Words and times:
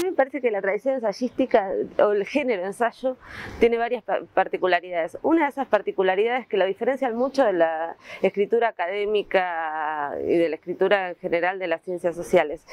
mí 0.00 0.10
me 0.10 0.12
parece 0.12 0.40
que 0.40 0.50
la 0.50 0.60
tradición 0.60 0.94
ensayística 0.94 1.72
o 1.98 2.12
el 2.12 2.26
género 2.26 2.64
ensayo 2.64 3.16
tiene 3.58 3.78
varias 3.78 4.04
particularidades. 4.34 5.18
Una 5.22 5.44
de 5.44 5.50
esas 5.50 5.66
particularidades 5.68 6.46
que 6.46 6.56
lo 6.56 6.66
diferencian 6.66 7.16
mucho 7.16 7.44
de 7.44 7.52
la 7.52 7.96
escritura 8.22 8.68
académica 8.68 10.14
y 10.22 10.36
de 10.36 10.48
la 10.48 10.56
escritura 10.56 11.10
en 11.10 11.16
general 11.16 11.58
de 11.58 11.66
las 11.66 11.82
ciencias 11.82 12.16
sociales, 12.16 12.66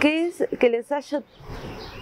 que 0.00 0.26
es 0.26 0.48
que 0.58 0.66
el 0.66 0.76
ensayo 0.76 1.22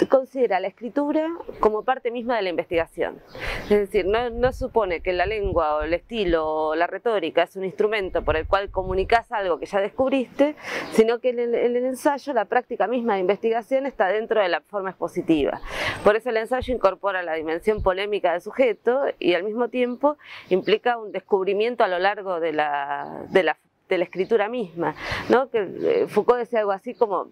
considera 0.08 0.60
la 0.60 0.68
escritura 0.68 1.28
como 1.60 1.84
parte 1.84 2.10
misma 2.10 2.36
de 2.36 2.42
la 2.42 2.48
investigación. 2.50 3.20
Es 3.64 3.78
decir, 3.78 4.06
no, 4.06 4.52
supone 4.52 5.00
que 5.00 5.12
la 5.12 5.26
lengua 5.26 5.76
o 5.76 5.82
el 5.82 5.94
estilo 5.94 6.46
o 6.46 6.74
la 6.74 6.86
retórica 6.86 7.42
es 7.42 7.56
un 7.56 7.64
instrumento 7.64 8.22
por 8.22 8.36
el 8.36 8.46
cual 8.46 8.70
comunicas 8.70 9.30
algo 9.32 9.58
que 9.58 9.66
ya 9.66 9.80
descubriste, 9.80 10.56
sino 10.92 11.18
que 11.20 11.30
en 11.30 11.38
el, 11.38 11.76
ensayo 11.76 12.32
la 12.32 12.44
práctica 12.44 12.86
misma 12.86 13.14
de 13.14 13.20
investigación 13.20 13.86
está 13.86 14.08
dentro 14.08 14.40
de 14.40 14.48
la 14.48 14.53
forma 14.62 14.90
expositiva. 14.90 15.60
Por 16.02 16.16
eso 16.16 16.30
el 16.30 16.36
ensayo 16.36 16.74
incorpora 16.74 17.22
la 17.22 17.34
dimensión 17.34 17.82
polémica 17.82 18.32
del 18.32 18.40
sujeto 18.40 19.02
y 19.18 19.34
al 19.34 19.44
mismo 19.44 19.68
tiempo 19.68 20.16
implica 20.48 20.98
un 20.98 21.12
descubrimiento 21.12 21.84
a 21.84 21.88
lo 21.88 21.98
largo 21.98 22.40
de 22.40 22.52
la, 22.52 23.24
de 23.30 23.42
la, 23.42 23.58
de 23.88 23.98
la 23.98 24.04
escritura 24.04 24.48
misma. 24.48 24.94
¿no? 25.28 25.50
Que 25.50 25.58
eh, 25.60 26.06
Foucault 26.08 26.40
decía 26.40 26.60
algo 26.60 26.72
así 26.72 26.94
como 26.94 27.28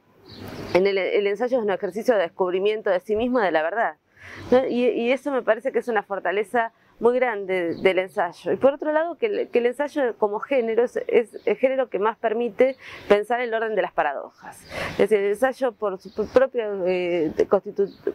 en 0.74 0.86
el, 0.86 1.26
ensayo 1.26 1.58
es 1.58 1.64
un 1.64 1.70
ejercicio 1.70 2.14
de 2.14 2.20
descubrimiento 2.20 2.90
de 2.90 3.00
sí 3.00 3.16
mismo, 3.16 3.40
de 3.40 3.50
la 3.50 3.62
verdad. 3.62 3.96
Y, 4.70 5.10
eso 5.10 5.30
me 5.30 5.42
parece 5.42 5.72
que 5.72 5.80
es 5.80 5.88
una 5.88 6.02
fortaleza 6.02 6.72
muy 7.00 7.14
grande 7.14 7.74
del 7.76 7.98
ensayo. 7.98 8.52
Y 8.52 8.56
por 8.56 8.74
otro 8.74 8.92
lado, 8.92 9.16
que 9.16 9.48
el, 9.52 9.66
ensayo 9.66 10.16
como 10.18 10.38
género 10.38 10.84
es, 10.84 10.96
el 11.44 11.56
género 11.56 11.88
que 11.88 11.98
más 11.98 12.16
permite 12.18 12.76
pensar 13.08 13.40
el 13.40 13.52
orden 13.52 13.74
de 13.74 13.82
las 13.82 13.92
paradojas. 13.92 14.60
Es 14.92 14.98
decir, 14.98 15.18
el 15.18 15.30
ensayo 15.30 15.72
por 15.72 15.98
su 15.98 16.26
propia 16.28 16.68
eh, 16.86 17.32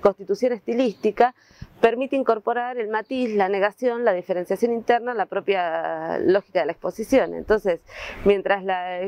constitución 0.02 0.54
estilística 0.54 1.36
permite 1.82 2.16
incorporar 2.16 2.78
el 2.78 2.88
matiz, 2.90 3.36
la 3.36 3.50
negación, 3.50 4.04
la 4.04 4.14
diferenciación 4.14 4.74
interna, 4.74 5.14
la 5.14 5.26
propia 5.26 6.18
lógica 6.20 6.62
de 6.62 6.66
la 6.66 6.72
exposición. 6.72 7.34
Entonces, 7.34 7.82
mientras 8.26 8.64
la, 8.64 9.02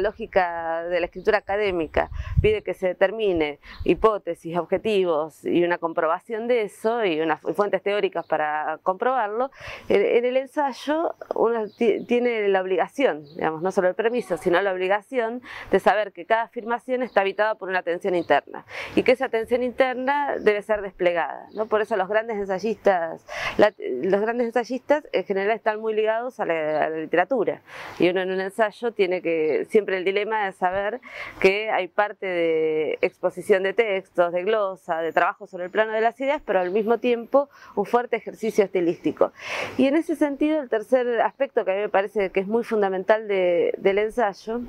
lógica 0.00 0.84
de 0.84 1.00
la 1.00 1.06
escritura 1.06 1.38
académica 1.38 2.10
pide 2.42 2.62
que 2.62 2.74
se 2.74 2.88
determine 2.88 3.58
hipótesis, 3.84 4.56
objetivos 4.56 5.44
y 5.44 5.64
una 5.64 5.78
comprobación 5.78 6.46
de 6.46 6.62
eso 6.62 7.04
y 7.04 7.20
unas 7.20 7.40
fuentes 7.40 7.82
teóricas 7.82 8.26
para 8.26 8.55
comprobarlo, 8.82 9.50
en, 9.88 10.24
el 10.24 10.36
ensayo 10.36 11.14
uno 11.34 11.66
tiene 12.06 12.48
la 12.48 12.60
obligación, 12.60 13.24
digamos, 13.34 13.62
no 13.62 13.70
solo 13.72 13.88
el 13.88 13.94
permiso, 13.94 14.36
sino 14.36 14.60
la 14.60 14.72
obligación 14.72 15.42
de 15.70 15.80
saber 15.80 16.12
que 16.12 16.26
cada 16.26 16.42
afirmación 16.42 17.02
está 17.02 17.20
habitada 17.20 17.54
por 17.54 17.68
una 17.68 17.82
tensión 17.82 18.14
interna 18.14 18.64
y 18.94 19.02
que 19.02 19.12
esa 19.12 19.28
tensión 19.28 19.62
interna 19.62 20.36
debe 20.38 20.62
ser 20.62 20.82
desplegada. 20.82 21.48
Por 21.68 21.80
eso 21.80 21.96
los 21.96 22.08
grandes 22.08 22.36
ensayistas, 22.36 23.24
los 23.58 24.20
grandes 24.20 24.46
ensayistas 24.46 25.04
en 25.12 25.24
general 25.24 25.56
están 25.56 25.80
muy 25.80 25.94
ligados 25.94 26.40
a 26.40 26.46
la, 26.46 26.90
literatura 26.90 27.60
y 27.98 28.08
uno 28.08 28.20
en 28.20 28.30
un 28.30 28.40
ensayo 28.40 28.92
tiene 28.92 29.22
que, 29.22 29.66
siempre 29.68 29.98
el 29.98 30.04
dilema 30.04 30.48
es 30.48 30.56
saber 30.56 31.00
que 31.40 31.70
hay 31.70 31.88
parte 31.88 32.26
de 32.26 32.98
exposición 33.00 33.62
de 33.62 33.72
textos, 33.72 34.32
de 34.32 34.44
glosa, 34.44 35.00
de 35.00 35.12
trabajo 35.12 35.46
sobre 35.46 35.64
el 35.64 35.70
plano 35.70 35.92
de 35.92 36.00
las 36.00 36.20
ideas, 36.20 36.42
pero 36.44 36.60
al 36.60 36.70
mismo 36.70 36.98
tiempo 36.98 37.48
un 37.74 37.86
fuerte 37.86 38.16
ejercicio 38.16 38.35
estilístico. 38.44 39.32
Y 39.76 39.86
en 39.86 39.96
ese 39.96 40.16
sentido 40.16 40.60
el 40.60 40.68
tercer 40.68 41.20
aspecto 41.20 41.64
que 41.64 41.72
a 41.72 41.74
mí 41.74 41.80
me 41.80 41.88
parece 41.88 42.30
que 42.30 42.40
es 42.40 42.46
muy 42.46 42.64
fundamental 42.64 43.26
del 43.28 43.98
ensayo 43.98 44.60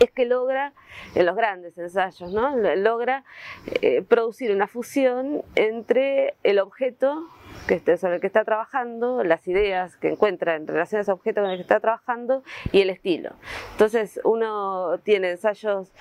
es 0.00 0.10
que 0.10 0.24
logra, 0.24 0.72
en 1.14 1.26
los 1.26 1.36
grandes 1.36 1.76
ensayos, 1.76 2.32
¿no? 2.32 2.56
logra 2.56 3.24
eh, 3.82 4.02
producir 4.02 4.50
una 4.50 4.66
fusión 4.66 5.42
entre 5.56 6.34
el 6.42 6.58
objeto 6.58 7.28
que 7.66 7.80
sobre 7.96 8.16
el 8.16 8.20
que 8.20 8.26
está 8.26 8.44
trabajando, 8.44 9.24
las 9.24 9.46
ideas 9.48 9.96
que 9.96 10.10
encuentra 10.10 10.56
en 10.56 10.66
relación 10.66 10.98
a 10.98 11.02
ese 11.02 11.12
objeto 11.12 11.40
con 11.40 11.50
el 11.50 11.56
que 11.56 11.62
está 11.62 11.80
trabajando 11.80 12.42
y 12.72 12.80
el 12.80 12.90
estilo. 12.90 13.30
Entonces 13.72 14.20
uno 14.24 14.98
tiene 15.02 15.30
ensayos 15.30 15.92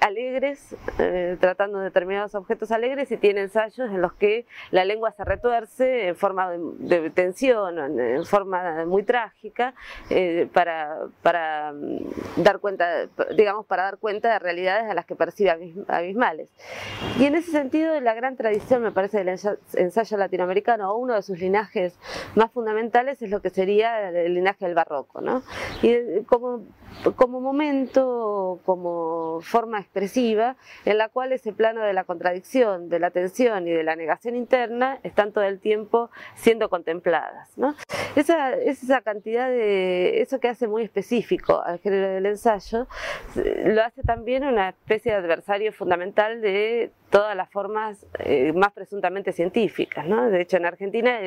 alegres, 0.00 0.76
eh, 0.98 1.36
tratando 1.40 1.78
determinados 1.80 2.34
objetos 2.34 2.70
alegres, 2.72 3.10
y 3.12 3.16
tiene 3.16 3.42
ensayos 3.42 3.90
en 3.90 4.00
los 4.00 4.12
que 4.14 4.46
la 4.70 4.84
lengua 4.84 5.12
se 5.12 5.24
retuerce 5.24 6.08
en 6.08 6.16
forma 6.16 6.50
de, 6.50 7.10
tensión, 7.10 7.78
en, 8.00 8.24
forma 8.24 8.84
muy 8.86 9.02
trágica, 9.02 9.74
eh, 10.10 10.48
para, 10.52 10.98
para 11.22 11.72
mm, 11.72 12.42
dar 12.42 12.58
cuenta, 12.58 13.06
digamos, 13.36 13.66
para 13.66 13.84
dar 13.84 13.98
cuenta 13.98 14.32
de 14.32 14.38
realidades 14.38 14.90
a 14.90 14.94
las 14.94 15.06
que 15.06 15.16
percibe 15.16 15.74
abismales. 15.88 16.48
Y 17.18 17.26
en 17.26 17.34
ese 17.34 17.50
sentido, 17.50 17.98
la 18.00 18.14
gran 18.14 18.36
tradición, 18.36 18.82
me 18.82 18.92
parece, 18.92 19.24
del 19.24 19.38
ensayo 19.74 20.16
latinoamericano, 20.16 20.88
uno 20.98 21.14
de 21.14 21.22
sus 21.22 21.38
linajes 21.38 21.98
más 22.34 22.50
fundamentales 22.52 23.22
es 23.22 23.30
lo 23.30 23.40
que 23.40 23.50
sería 23.50 24.10
el 24.10 24.34
linaje 24.34 24.64
del 24.64 24.74
barroco. 24.74 25.20
¿no? 25.20 25.42
Y 25.82 25.90
eh, 25.90 26.24
como, 26.26 26.64
como 27.16 27.40
momento, 27.40 28.60
como 28.64 29.40
forma 29.42 29.80
expresiva, 29.80 30.56
en 30.84 30.98
la 30.98 31.08
cual 31.08 31.32
ese 31.32 31.52
plano 31.52 31.82
de 31.82 31.92
la 31.92 32.04
contradicción, 32.04 32.88
de 32.88 32.98
la 32.98 33.10
tensión 33.10 33.66
y 33.66 33.70
de 33.70 33.84
la 33.84 33.96
negación 33.96 34.36
interna 34.36 34.98
están 35.02 35.32
todo 35.32 35.44
el 35.44 35.60
tiempo 35.60 36.10
siendo 36.34 36.68
contempladas. 36.68 37.56
¿no? 37.56 37.74
Esa, 38.18 38.52
esa 38.54 39.00
cantidad 39.00 39.48
de, 39.48 40.22
eso 40.22 40.40
que 40.40 40.48
hace 40.48 40.66
muy 40.66 40.82
específico 40.82 41.62
al 41.64 41.78
género 41.78 42.08
del 42.08 42.26
ensayo, 42.26 42.88
lo 43.36 43.84
hace 43.84 44.02
también 44.02 44.42
una 44.42 44.70
especie 44.70 45.12
de 45.12 45.18
adversario 45.18 45.72
fundamental 45.72 46.40
de 46.40 46.90
todas 47.10 47.34
las 47.34 47.48
formas 47.48 48.04
eh, 48.18 48.52
más 48.52 48.72
presuntamente 48.72 49.32
científicas. 49.32 50.04
¿no? 50.06 50.28
De 50.30 50.42
hecho, 50.42 50.56
en 50.56 50.66
Argentina 50.66 51.20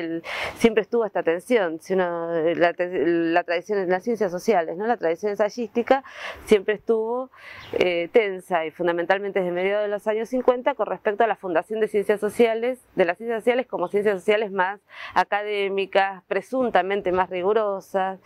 siempre 0.56 0.82
estuvo 0.82 1.04
esta 1.06 1.22
tensión. 1.22 1.80
Si 1.80 1.94
la, 1.96 2.72
tradición 2.74 3.78
en 3.78 3.88
las 3.88 4.04
ciencias 4.04 4.30
sociales, 4.30 4.76
¿no? 4.76 4.86
la 4.86 4.98
tradición 4.98 5.30
ensayística, 5.30 6.04
siempre 6.44 6.74
estuvo 6.74 7.30
eh, 7.72 8.10
tensa 8.12 8.66
y 8.66 8.70
fundamentalmente 8.70 9.40
desde 9.40 9.50
mediados 9.50 9.84
de 9.84 9.88
los 9.88 10.06
años 10.06 10.28
50 10.28 10.74
con 10.74 10.86
respecto 10.86 11.24
a 11.24 11.26
la 11.26 11.36
fundación 11.36 11.80
de 11.80 11.88
ciencias 11.88 12.20
sociales, 12.20 12.78
de 12.94 13.04
las 13.06 13.16
ciencias 13.16 13.40
sociales 13.40 13.66
como 13.66 13.88
ciencias 13.88 14.20
sociales 14.20 14.52
más 14.52 14.80
académicas, 15.14 16.22
presuntamente 16.28 16.81
más 17.12 17.30
rigurosas, 17.30 18.20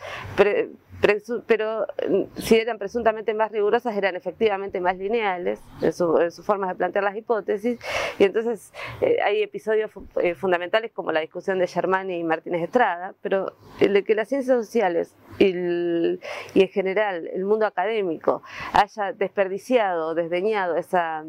pero 1.47 1.87
mm, 2.09 2.23
si 2.39 2.57
eran 2.57 2.79
presuntamente 2.79 3.35
más 3.35 3.53
rigurosas, 3.53 3.97
eran 3.97 4.17
efectivamente 4.17 4.81
más 4.81 4.97
lineales 4.97 5.61
en, 5.83 5.93
sus 5.93 6.45
formas 6.45 6.71
de 6.71 6.75
plantear 6.77 7.05
las 7.05 7.17
hipótesis. 7.17 7.79
Y 8.19 8.25
entonces 8.25 8.73
eh, 9.01 9.19
hay 9.25 9.43
episodios 9.43 9.91
eh, 10.23 10.35
fundamentales 10.35 10.93
como 10.93 11.13
la 11.13 11.21
discusión 11.21 11.59
de 11.59 11.67
Germani 11.67 12.19
y 12.19 12.25
Martínez 12.25 12.63
Estrada, 12.63 13.15
pero 13.23 13.53
el 13.81 14.05
que 14.05 14.15
las 14.15 14.29
ciencias 14.29 14.57
sociales 14.65 15.15
y, 15.39 15.49
y 15.49 16.63
en 16.63 16.69
general 16.69 17.29
el 17.33 17.45
mundo 17.45 17.67
académico 17.67 18.43
haya 18.73 19.13
desperdiciado, 19.13 20.15
desdeñado 20.15 20.77
esa 20.77 21.25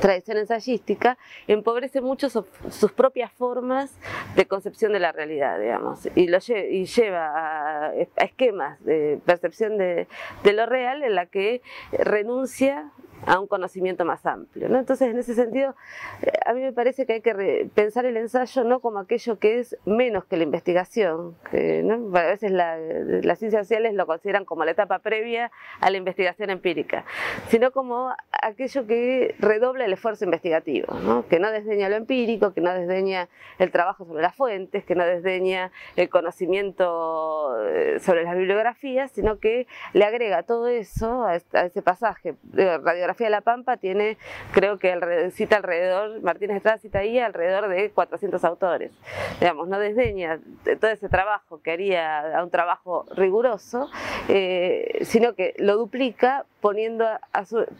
tradición 0.00 0.38
ensayística, 0.38 1.18
empobrece 1.46 2.00
mucho 2.00 2.28
sus 2.30 2.92
propias 2.92 3.32
formas 3.32 3.96
de 4.36 4.46
concepción 4.46 4.92
de 4.92 5.00
la 5.00 5.12
realidad, 5.12 5.58
digamos, 5.60 6.08
y, 6.14 6.28
lo 6.28 6.38
y 6.48 6.84
lleva 6.86 7.88
a, 7.88 7.94
esquemas 8.16 8.82
de 8.84 9.20
percepción 9.24 9.78
de, 9.78 10.06
de, 10.42 10.52
lo 10.52 10.66
real 10.66 11.02
en 11.02 11.14
la 11.14 11.26
que 11.26 11.62
renuncia 11.92 12.90
a 13.26 13.38
un 13.38 13.46
conocimiento 13.46 14.04
más 14.04 14.24
amplio. 14.26 14.68
¿no? 14.68 14.78
Entonces, 14.78 15.08
en 15.08 15.18
ese 15.18 15.34
sentido, 15.34 15.74
eh, 16.22 16.32
a 16.44 16.52
mí 16.52 16.60
me 16.60 16.72
parece 16.72 17.06
que 17.06 17.14
hay 17.14 17.20
que 17.20 17.68
pensar 17.74 18.04
el 18.04 18.16
ensayo 18.16 18.64
no 18.64 18.80
como 18.80 18.98
aquello 18.98 19.38
que 19.38 19.60
es 19.60 19.76
menos 19.84 20.24
que 20.24 20.36
la 20.36 20.42
investigación. 20.44 21.36
A 21.52 22.22
veces 22.22 22.50
las 22.52 23.38
ciencias 23.38 23.66
sociales 23.66 23.94
lo 23.94 24.06
consideran 24.06 24.44
como 24.44 24.64
la 24.64 24.72
etapa 24.72 24.98
previa 25.00 25.50
a 25.80 25.90
la 25.90 25.96
investigación 25.96 26.50
empírica, 26.50 27.04
sino 27.48 27.70
como 27.70 28.14
aquello 28.30 28.86
que 28.86 29.34
redobla 29.38 29.84
el 29.84 29.92
esfuerzo 29.92 30.24
investigativo, 30.24 30.94
¿no? 31.00 31.26
que 31.28 31.38
no 31.38 31.50
desdeña 31.50 31.88
lo 31.88 31.96
empírico, 31.96 32.52
que 32.52 32.60
no 32.60 32.72
desdeña 32.72 33.28
el 33.58 33.70
trabajo 33.70 34.04
sobre 34.04 34.22
las 34.22 34.34
fuentes, 34.34 34.84
que 34.84 34.94
no 34.94 35.04
desdeña 35.04 35.70
el 35.96 36.08
conocimiento 36.08 37.56
eh, 37.66 37.98
sobre 38.00 38.24
las 38.24 38.36
bibliografías, 38.36 39.10
sino 39.12 39.38
que 39.38 39.66
le 39.92 40.04
agrega 40.04 40.42
todo 40.42 40.68
eso 40.68 41.24
a, 41.24 41.36
ese 41.36 41.82
pasaje 41.82 42.34
de 42.42 42.78
radiografía 42.78 43.11
de 43.18 43.30
la 43.30 43.40
Pampa 43.40 43.76
tiene, 43.76 44.16
creo 44.52 44.78
que 44.78 45.30
cita 45.32 45.56
alrededor, 45.56 46.20
Martínez 46.22 46.56
Estrada 46.56 46.78
cita 46.78 47.00
ahí 47.00 47.18
alrededor 47.18 47.68
de 47.68 47.90
400 47.90 48.44
autores. 48.44 48.92
Digamos, 49.40 49.68
no 49.68 49.78
desdeña 49.78 50.40
todo 50.80 50.90
ese 50.90 51.08
trabajo 51.08 51.60
que 51.62 51.72
haría 51.72 52.38
a 52.38 52.44
un 52.44 52.50
trabajo 52.50 53.04
riguroso, 53.14 53.90
eh, 54.28 54.98
sino 55.02 55.34
que 55.34 55.54
lo 55.58 55.76
duplica 55.76 56.46
poniendo 56.60 57.06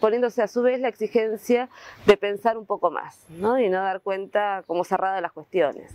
poniéndose 0.00 0.43
a 0.43 0.49
su 0.49 0.62
vez 0.62 0.81
la 0.81 0.88
exigencia 0.88 1.69
de 2.06 2.17
pensar 2.17 2.58
un 2.58 2.67
poco 2.67 2.90
más 2.90 3.25
¿no? 3.31 3.58
y 3.58 3.69
no 3.69 3.82
dar 3.82 4.00
cuenta 4.00 4.64
como 4.67 4.85
cerrada 4.85 5.17
de 5.17 5.23
las 5.23 5.32
cuestiones. 5.32 5.93